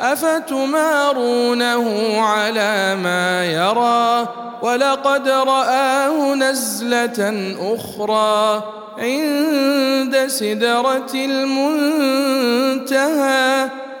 افتمارونه 0.00 1.84
على 2.20 2.96
ما 3.02 3.44
يرى 3.44 4.28
ولقد 4.62 5.28
راه 5.28 6.34
نزله 6.34 7.56
أخرى 7.74 8.62
عند 8.98 10.26
سدره 10.26 11.14
المنتهى 11.14 12.58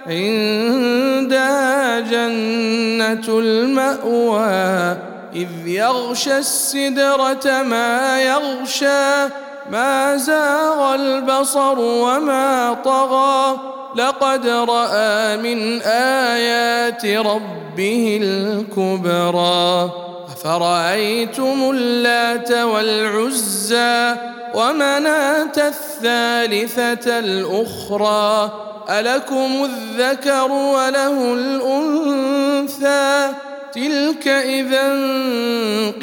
عندها 0.06 2.00
جنه 2.00 3.28
الماوى 3.28 4.96
اذ 5.34 5.66
يغشى 5.66 6.38
السدره 6.38 7.62
ما 7.62 8.22
يغشى 8.22 9.28
ما 9.70 10.16
زاغ 10.16 10.94
البصر 10.94 11.78
وما 11.78 12.76
طغى 12.84 13.56
لقد 13.96 14.46
رأى 14.46 15.36
من 15.36 15.82
آيات 15.82 17.06
ربه 17.06 18.20
الكبرى. 18.22 19.90
أفرأيتم 20.32 21.70
اللات 21.70 22.52
والعزى 22.52 24.14
ومناة 24.54 25.56
الثالثة 25.56 27.18
الأخرى؟ 27.18 28.52
ألكم 28.90 29.64
الذكر 29.64 30.52
وله 30.52 31.34
الأنثى؟ 31.34 33.32
تلك 33.72 34.28
إذا 34.28 34.92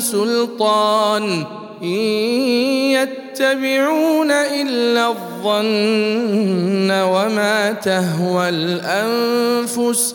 سلطان. 0.00 1.44
إن 1.82 1.88
يتبعون 2.96 4.30
إلا 4.30 5.08
الظن 5.08 6.90
وما 6.90 7.72
تهوى 7.72 8.48
الأنفس 8.48 10.14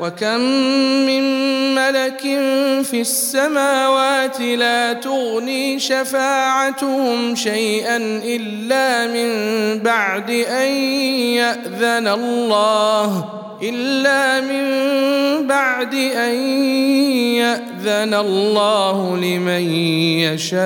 وكم 0.00 0.40
من 1.06 1.24
ملك 1.74 2.20
في 2.82 3.00
السماوات 3.00 4.40
لا 4.40 4.92
تغني 4.92 5.78
شفاعتهم 5.78 7.34
شيئا 7.34 7.96
الا 8.24 9.06
من 9.06 9.30
بعد 9.78 10.30
ان 10.30 10.68
ياذن 11.36 12.08
الله 12.08 13.24
الا 13.62 14.40
من 14.40 14.66
بعد 15.46 15.94
ان 15.94 16.34
ياذن 17.36 18.14
الله 18.14 19.16
لمن 19.16 19.62
يشاء 20.24 20.60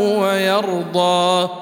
ويرضى 0.00 1.61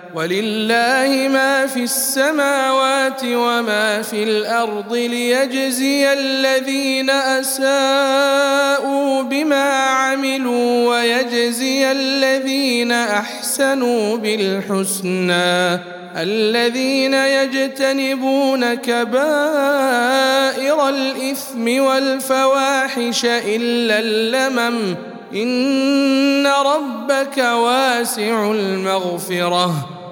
ولله 0.15 1.27
ما 1.27 1.67
في 1.67 1.83
السماوات 1.83 3.21
وما 3.23 4.01
في 4.01 4.23
الأرض 4.23 4.93
ليجزي 4.93 6.13
الذين 6.13 7.09
أساءوا 7.09 9.21
بما 9.21 9.73
عملوا 9.73 10.89
ويجزي 10.89 11.91
الذين 11.91 12.91
أحسنوا 12.91 14.17
بالحسنى 14.17 15.79
الذين 16.17 17.13
يجتنبون 17.13 18.73
كبائر 18.73 20.89
الإثم 20.89 21.83
والفواحش 21.83 23.25
إلا 23.25 23.99
اللمم 23.99 24.95
إن 25.33 26.47
ربك 26.47 27.37
واسع 27.37 28.51
المغفرة 28.51 30.00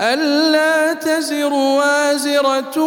ألا 0.00 0.92
تزر 0.92 1.52
وازرة 1.52 2.82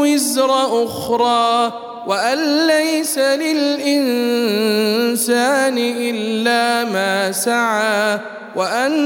وزر 0.00 0.84
أخرى 0.84 1.72
وأن 2.06 2.66
ليس 2.66 3.18
للإنسان 3.18 3.78
إلا 5.78 6.84
ما 6.84 7.32
سعى 7.32 8.18
وأن 8.56 8.96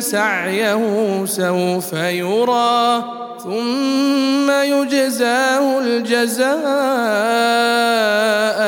سعيه 0.00 1.24
سوف 1.24 1.92
يرى 1.92 3.04
ثم 3.44 4.50
يجزاه 4.50 5.78
الجزاء 5.78 6.54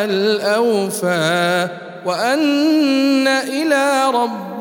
الأوفى 0.04 1.68
وأن 2.06 3.28
إلى 3.28 4.10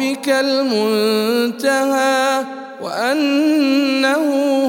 ربك 0.05 0.29
المنتهى 0.29 2.43
وأنه 2.81 4.25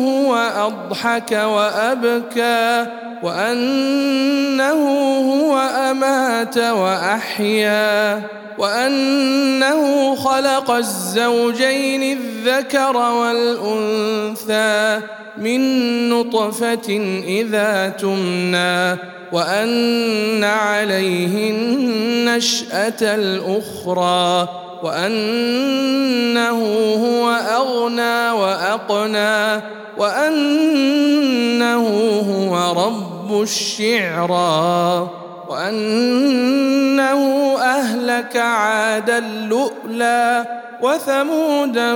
هو 0.07 0.37
أضحك 0.37 1.33
وأبكى 1.33 2.87
وأنه 3.23 4.89
هو 5.19 5.59
أمات 5.59 6.59
وأحيا 6.59 8.23
وأنه 8.59 10.15
خلق 10.15 10.71
الزوجين 10.71 12.19
الذكر 12.19 12.97
والأنثى 12.97 15.01
من 15.39 15.61
نطفة 16.09 17.21
إذا 17.27 17.89
تمنى 17.89 18.99
وأن 19.33 20.45
عليه 20.45 21.51
النشأة 21.51 23.15
الأخرى 23.15 24.66
وأنه 24.83 26.59
هو 26.95 27.31
أغنى 27.31 28.31
وأقنى 28.31 29.63
وأنه 29.99 31.87
هو 32.31 32.85
رب 32.87 33.43
الشعرى 33.43 35.11
وأنه 35.49 37.23
أهلك 37.59 38.37
عاد 38.37 39.11
اللؤلى 39.11 40.45
وثمودا 40.83 41.93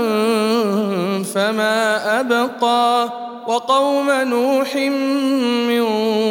فما 1.34 2.20
أبقى 2.20 3.08
وقوم 3.46 4.10
نوح 4.10 4.76
من 5.66 5.84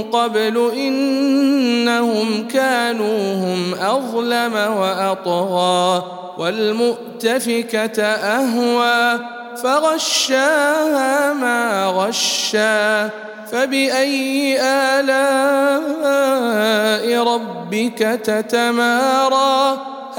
قبل 0.04 0.72
إنهم 0.76 2.48
كانوا 2.48 3.34
هم 3.34 3.74
أظلم 3.74 4.54
وأطغى 4.54 6.04
والمؤتفكة 6.38 8.04
أهوى 8.04 9.20
فغشاها 9.64 11.34
ما 11.34 11.86
غشا 11.86 13.10
فبأي 13.52 14.62
آلاء 14.62 16.00
ربك 17.24 18.00
تتمارى 18.24 19.78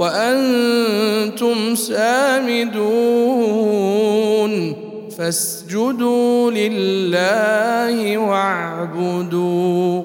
وأنتم 0.00 1.74
سامدون 1.74 2.84
فاسجدوا 5.18 6.50
لله 6.50 8.18
واعبدوا 8.18 10.02